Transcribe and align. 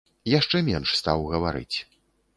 Яшчэ 0.39 0.61
менш 0.69 0.95
стаў 1.01 1.29
гаварыць. 1.35 1.77